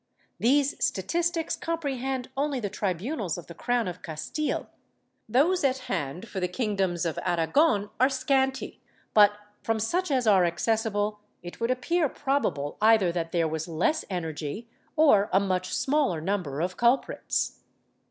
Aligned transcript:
* 0.23 0.39
These 0.49 0.83
statistics 0.83 1.55
comprehend 1.55 2.31
only 2.35 2.59
the 2.59 2.71
tribunals 2.71 3.37
of 3.37 3.45
the 3.45 3.53
crown 3.53 3.87
of 3.87 4.01
Castile; 4.01 4.67
those 5.29 5.63
at 5.63 5.77
hand 5.91 6.27
for 6.27 6.39
the 6.39 6.47
kingdoms 6.47 7.05
of 7.05 7.19
Aragon 7.23 7.91
are 7.99 8.09
scanty 8.09 8.81
but, 9.13 9.33
from 9.61 9.79
such 9.79 10.09
as 10.09 10.25
are 10.25 10.43
accessible, 10.43 11.19
it 11.43 11.59
would 11.59 11.69
appear 11.69 12.09
prob 12.09 12.47
able 12.47 12.77
either 12.81 13.11
that 13.11 13.31
there 13.31 13.47
was 13.47 13.67
less 13.67 14.03
energy 14.09 14.67
or 14.95 15.29
a 15.31 15.39
much 15.39 15.71
smaller 15.71 16.19
number 16.19 16.61
of 16.61 16.77
culprits. 16.77 17.59